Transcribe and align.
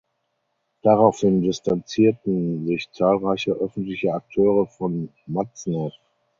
Daraufhin 0.81 1.43
distanzierten 1.43 2.65
sich 2.65 2.89
zahlreiche 2.91 3.51
öffentliche 3.51 4.15
Akteure 4.15 4.65
von 4.65 5.09
Matzneff. 5.27 5.93